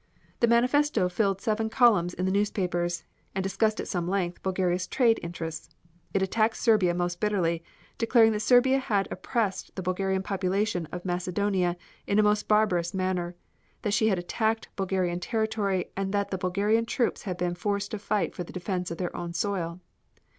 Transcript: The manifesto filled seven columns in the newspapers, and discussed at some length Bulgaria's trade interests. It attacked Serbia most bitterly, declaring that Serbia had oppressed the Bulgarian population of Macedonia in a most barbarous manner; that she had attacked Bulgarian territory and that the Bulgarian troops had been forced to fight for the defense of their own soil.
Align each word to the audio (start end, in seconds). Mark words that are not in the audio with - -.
The 0.39 0.47
manifesto 0.47 1.07
filled 1.09 1.41
seven 1.41 1.69
columns 1.69 2.15
in 2.15 2.25
the 2.25 2.31
newspapers, 2.31 3.03
and 3.35 3.43
discussed 3.43 3.79
at 3.79 3.87
some 3.87 4.07
length 4.07 4.41
Bulgaria's 4.41 4.87
trade 4.87 5.19
interests. 5.21 5.69
It 6.11 6.23
attacked 6.23 6.57
Serbia 6.57 6.95
most 6.95 7.19
bitterly, 7.19 7.63
declaring 7.99 8.31
that 8.31 8.39
Serbia 8.39 8.79
had 8.79 9.07
oppressed 9.11 9.75
the 9.75 9.83
Bulgarian 9.83 10.23
population 10.23 10.87
of 10.91 11.05
Macedonia 11.05 11.77
in 12.07 12.17
a 12.17 12.23
most 12.23 12.47
barbarous 12.47 12.95
manner; 12.95 13.35
that 13.83 13.93
she 13.93 14.07
had 14.07 14.17
attacked 14.17 14.69
Bulgarian 14.75 15.19
territory 15.19 15.91
and 15.95 16.11
that 16.15 16.31
the 16.31 16.37
Bulgarian 16.39 16.87
troops 16.87 17.21
had 17.21 17.37
been 17.37 17.53
forced 17.53 17.91
to 17.91 17.99
fight 17.99 18.33
for 18.33 18.43
the 18.43 18.51
defense 18.51 18.89
of 18.89 18.97
their 18.97 19.15
own 19.15 19.33
soil. 19.33 19.81